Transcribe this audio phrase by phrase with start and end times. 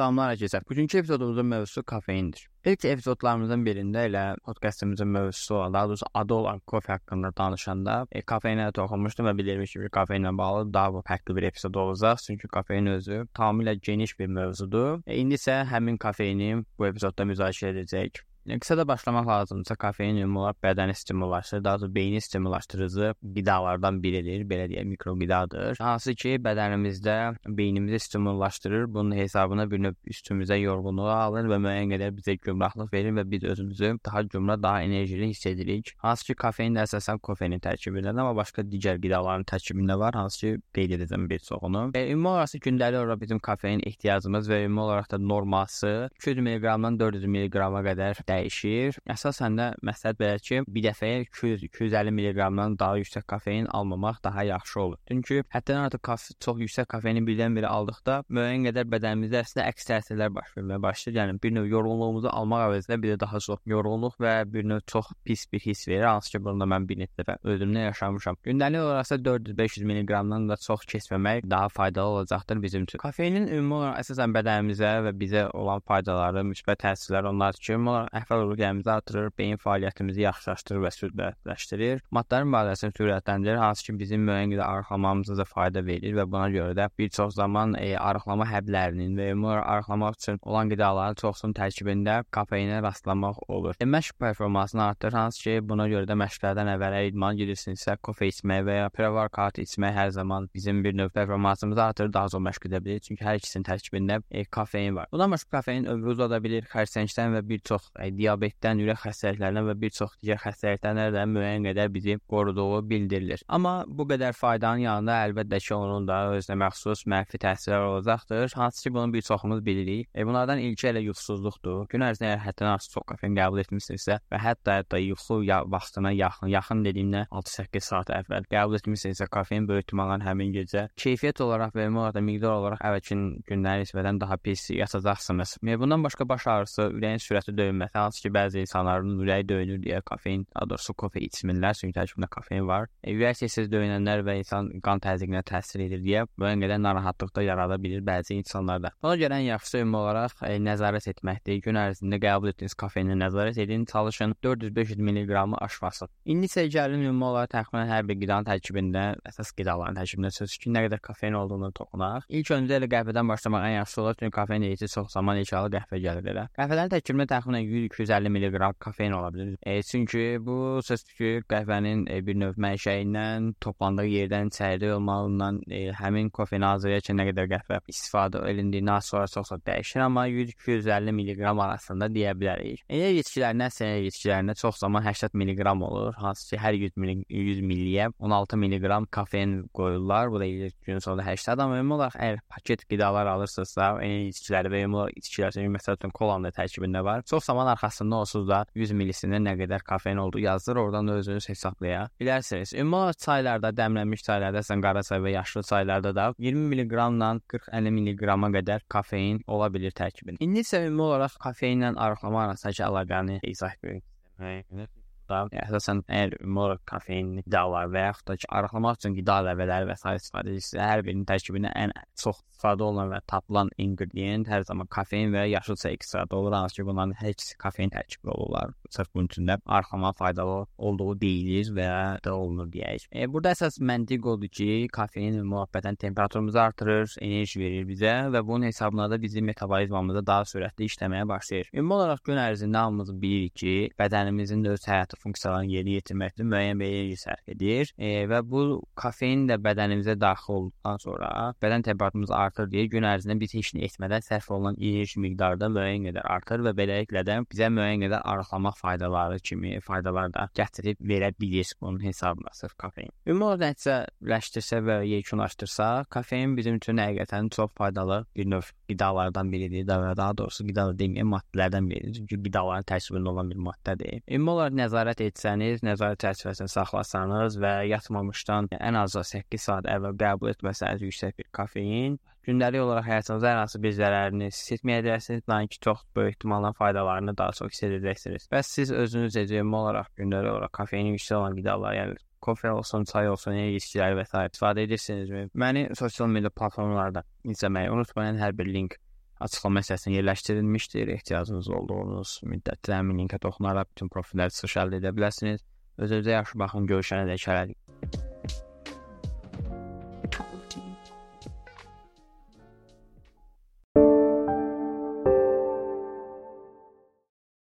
[0.00, 0.60] Salamlar hər kəsə.
[0.70, 2.46] Bugünkü epizodumuzun mövzusu kofeindir.
[2.70, 8.70] İlk epizodlarımızın birində ilə podkastımızın mövzusu, daha doğrusu adı olan kofe haqqında danışanda e, kofeinə
[8.78, 13.76] toxunmuşdum və bilirmiş ki, kofeinlə bağlı daha fərqli bir epizod olacaq, çünki kofein özü tamamilə
[13.90, 15.02] geniş bir mövzudur.
[15.06, 18.24] E, indi isə həmin kofeini bu epizodda müzakirə edəcəyik.
[18.48, 24.66] Qısada başlamaq lazımdırsa, kafein ümumi olaraq bədəni stimullaşdırır, daha doğrusu beyni stimullaşdırıcı qidalardan biridir, belə
[24.70, 25.76] deyək, mikroqidadır.
[25.78, 32.16] Hansı ki, bədənimizdə beynimizi stimullaşdırır, bunun hesabına bir növ üstümüzə yorğunluğu alır və müəyyən qədər
[32.16, 35.92] bizə gümrahlıq verir və biz özümüzü daha gümrah, daha enerjili hiss edirik.
[35.98, 40.54] Hansı ki, kafein də əsasən kofeinin tərkibindədir, amma başqa digər qidaların tərkibində var, hansı ki,
[40.74, 41.90] qeyd edəcəm bir çoxunu.
[41.94, 47.00] E, ümumi olaraq gündəlik olaraq bizim kafein ehtiyacımız və ümumi olaraq da norması 200 mq-dan
[47.00, 49.00] 400 mq-a qədər dəyişir.
[49.10, 54.80] Əsasən də məsləhət belədir ki, bir dəfəyə 200-250 mq-dan daha yüksək kafein almamaq daha yaxşı
[54.80, 54.98] olur.
[55.10, 60.32] Çünki həddən artıq kafe, çox yüksək kafeini birdən-birə aldıqda müəyyən qədər bədənimizdə əslində əks təsirlər
[60.34, 61.18] baş verməyə başlayır.
[61.20, 65.46] Yəni bir növ yorğunluğumuzu almaq əvəzinə bizə daha çox yorğunluq və bir növ çox pis
[65.52, 66.06] bir hiss verir.
[66.10, 68.38] Hansı ki, bunu da mən bir neçə dəfə özümdə yaşamışam.
[68.46, 72.98] Gündəlik olaraq 400-500 mq-dan da çox keçməmək daha faydalı olacaqdır bizim üçün.
[72.98, 78.19] Kafeinin ümumi olaraq əsasən bədənimizə və bizə olan faydaları, müsbət təsirləri onlar ki, ümumi olaraq
[78.20, 82.02] əhval orqanimizi artırır, beyin fəaliyyətimizi yaxşılaşdırır və sürətləşdirir.
[82.10, 86.76] Maddaların mübadiləsini sürətləndirir, hansı ki, bizim müəyyən qədər arıqlamamıza da fayda verir və buna görə
[86.78, 92.20] də bir çox zaman e, arıqlama həblərinin və ümumi arıqlamaq üçün olan qidaların çoxsunun tərkibində
[92.32, 93.74] kafeinə rastlamaq olur.
[93.80, 98.64] E, məşq performansını artırır, hansı ki, buna görə də məşqlərdən əvvəl idman gedirsinizsə, kofe içmək
[98.66, 102.82] və ya pre-workout içmək hər zaman bizim bir növ performansımızı artırır, daha çox məşq edə
[102.84, 103.00] bilir.
[103.06, 105.08] Çünki hər ikisinin tərkibində e, kafein var.
[105.12, 109.74] Bundan başqa kafein ömrü uzada bilir, xərçəngdən və bir çox e, diabetdən, ürək xəstəliklərindən və
[109.82, 113.44] bir çox digər xəstəliklərdən də müəyyən qədər bizi qoruduğu bildirilir.
[113.48, 118.56] Amma bu qədər faydanın yanında əlbəttə ki, onun da özünə məxsus mənfi təsirlər olacaqdır.
[118.56, 120.08] Hansı ki, bunu bir çoxumuz bilirik.
[120.14, 121.84] E, bunlardan ilki elə yuxusuzluqdur.
[121.92, 126.14] Gün ərzində əgər həddən artıq çox kafein qəbul etmisinizsə və hətta hətta yuxu ya vaxtına
[126.16, 131.74] yaxın, yaxın dediyimdə 6-8 saat əvvəl qəbul etmisinizsə, kafein böyük ehtimalla həmin gecə keyfiyyət olaraq
[131.74, 135.56] və ümumi olaraq miqdar olaraq əvvəlkin günlərə nisbətən daha pis yatacaqsınız.
[135.66, 140.00] Və bundan başqa baş ağrısı, ürəyin sürətli döyünməsi, hansı ki, bəzi insanların ürəyi döyünür deyə
[140.06, 142.88] kafein, daha doğrusu kofe içmirlər, çünki tərkibində kafein var.
[143.02, 147.44] E, ürək tez-tez döyünənlər və insan qan təzyiqinə təsir edir deyə müəyyən qədər narahatlıq da
[147.46, 148.92] yarada bilir bəzi insanlarda.
[149.02, 151.60] Ona görə ən yaxşısı ümumi olaraq e, nəzarət etməkdir.
[151.64, 156.08] Gün ərzində qəbul etdiyiniz kafeini nəzarət edin, çalışın 400-500 mq-ı aşmasın.
[156.24, 160.70] İndi isə gəlin ümumi olaraq təxminən hər bir qidanın tərkibində, əsas qidaların tərkibində söz ki,
[160.74, 162.28] nə qədər kafein olduğunu toxunaq.
[162.28, 166.00] İlk öncə elə qəhvədən başlamaq ən yaxşısı olur, çünki kafein edici çox zaman ilk qəhvə
[166.04, 166.46] gəlir elə.
[166.58, 169.56] Qəhvələrin tərkibində təxminən 100-250 mq kafein ola bilər.
[169.62, 175.80] E, çünki bu söz ki, qəhvənin e, bir növ mənşəyindən, toplandığı yerdən, çəyirdək olmağından e,
[175.98, 182.10] həmin kofein hazırlayarkən nə qədər qəhvə istifadə edildiyindən sonra çox-çox dəyişir, amma 100-250 mq arasında
[182.14, 182.84] deyə bilərik.
[182.88, 187.62] Enerji içkilərinə, enerji içkilərinə çox zaman 80 mq olur, hansı ki, hər 100 mg 100
[187.64, 190.30] milliyə 16 mq kafein qoyurlar.
[190.32, 190.46] Bu da
[190.86, 195.22] gün sonunda 80, amma ümumi olaraq əgər paket qidalar alırsınızsa, enerji içkiləri və ümumi olaraq
[195.22, 197.22] içkilər, məsələn, kolanın da tərkibində var.
[197.30, 200.76] Çox zaman arxasında onsuz da 100 millisində nə qədər kafein olduğu yazılır.
[200.76, 202.74] Oradan da özünüz hesablaya bilərsiniz.
[202.76, 208.36] Ümumi çaylarda, dəmlənmiş çaylarda, sən qara çay və yaşlı çaylarda da 20 mq-dan 40-50 mq-a
[208.60, 210.40] qədər kafein ola bilir tərkibində.
[210.40, 214.99] İndi isə ümumi olaraq kafeinlə arıqlama arasındakı əlaqəni izah edək
[215.30, 219.96] da əsasən əgər ümumi kafeinli qidalar və yaxud da ki, arıqlamaq üçün qida əlavələri və
[220.02, 224.90] sair istifadə edirsinizsə, hər birinin tərkibində ən çox istifadə olunan və tapılan ingredient hər zaman
[224.98, 226.52] kafein və yaşıl çay ekstraktı olur.
[226.52, 228.74] Hansı ki, bunların hər ikisi kafein tərkibli olurlar.
[228.90, 231.88] Üçün də arıqlama faydalı olduğu deyilir və
[232.24, 233.06] də olunur deyək.
[233.12, 238.66] E, burada əsas məntiq odur ki, kafein müəbbətən temperaturumuzu artırır, enerji verir bizə və bunun
[238.66, 241.70] hesabına da bizim metabolizmamızda daha sürətli işləməyə başlayır.
[241.74, 246.90] Ümumi olaraq gün ərzində hamımız bilirik ki, bədənimizin öz həyatı funksiyalarını yerinə yetirməkdə müəyyən bir
[246.90, 248.64] enerji sərf edir e, və bu
[248.98, 251.30] kafein də bədənimizə daxil olduqdan sonra
[251.62, 255.70] bədən temperaturumuz artır deyə gün ərzində biz heç nə etmədən sərf olunan enerji miqdarı da
[255.72, 261.00] müəyyən qədər artır və beləliklə də bizə müəyyən qədər arıqlamaq faydaları kimi faydalar da gətirib
[261.12, 263.10] verə bilir bunun hesabına sırf kafein.
[263.26, 269.86] Ümumi olaraq nəticələşdirsə və yekunlaşdırsa, kafein bizim üçün həqiqətən çox faydalı bir növ qidalardan biridir,
[269.86, 272.16] daha, daha doğrusu qida deməyəm, maddələrdən biridir.
[272.20, 274.22] Çünki qidaların tərkibində olan bir maddədir.
[274.28, 280.54] Ümumi olaraq nəzarət etsəniz, nəzarət çərçivəsində saxlasanız və yatmamışdan ən azı 8 saat əvvəl qəbul
[280.54, 286.02] etməsəniz yüksək bir kafein gündəlik olaraq həyatınızda hər hansı bir zərərini hiss etməyəcəksiniz, lakin çox
[286.16, 288.48] böyük ehtimalla faydalarını daha çox hiss edəcəksiniz.
[288.52, 293.28] Bəs siz özünüz ümumi olaraq gündəlik olaraq kafeinin yüksək olan qidalar, yəni kofe olsun, çay
[293.28, 294.46] olsun, enerji içkiləri və s.
[294.48, 295.46] istifadə edirsinizmi?
[295.54, 298.40] Məni sosial media platformalarında izləməyi unutmayın.
[298.40, 298.96] Hər bir link
[299.44, 301.12] açıqlama hissəsinə yerləşdirilmişdir.
[301.18, 305.64] Ehtiyacınız olduğunuz müddətdə həmin linkə toxunaraq bütün profilləri çıxış əldə edə bilərsiniz.
[306.00, 307.89] Özünüzə yaxşı baxın, görüşənədək hələlik.